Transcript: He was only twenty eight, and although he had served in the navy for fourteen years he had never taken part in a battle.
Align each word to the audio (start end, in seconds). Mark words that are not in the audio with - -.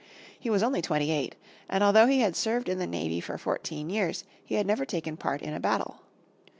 He 0.39 0.49
was 0.49 0.63
only 0.63 0.81
twenty 0.81 1.11
eight, 1.11 1.35
and 1.69 1.83
although 1.83 2.07
he 2.07 2.21
had 2.21 2.35
served 2.35 2.67
in 2.69 2.79
the 2.79 2.87
navy 2.87 3.21
for 3.21 3.37
fourteen 3.37 3.87
years 3.87 4.23
he 4.43 4.55
had 4.55 4.65
never 4.65 4.83
taken 4.83 5.15
part 5.15 5.43
in 5.43 5.53
a 5.53 5.59
battle. 5.59 5.97